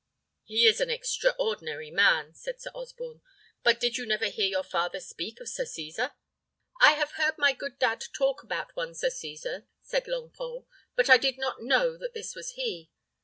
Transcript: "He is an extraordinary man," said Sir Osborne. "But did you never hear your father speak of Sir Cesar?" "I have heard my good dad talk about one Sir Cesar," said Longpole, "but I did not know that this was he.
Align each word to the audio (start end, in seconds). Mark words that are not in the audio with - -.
"He 0.45 0.65
is 0.65 0.81
an 0.81 0.89
extraordinary 0.89 1.91
man," 1.91 2.33
said 2.33 2.59
Sir 2.59 2.71
Osborne. 2.73 3.21
"But 3.61 3.79
did 3.79 3.97
you 3.97 4.07
never 4.07 4.29
hear 4.29 4.47
your 4.47 4.63
father 4.63 4.99
speak 4.99 5.39
of 5.39 5.47
Sir 5.47 5.63
Cesar?" 5.65 6.13
"I 6.79 6.93
have 6.93 7.11
heard 7.11 7.37
my 7.37 7.53
good 7.53 7.77
dad 7.77 8.05
talk 8.11 8.41
about 8.41 8.75
one 8.75 8.95
Sir 8.95 9.11
Cesar," 9.11 9.67
said 9.83 10.05
Longpole, 10.07 10.65
"but 10.95 11.07
I 11.07 11.17
did 11.17 11.37
not 11.37 11.61
know 11.61 11.97
that 11.99 12.15
this 12.15 12.33
was 12.33 12.53
he. 12.53 12.89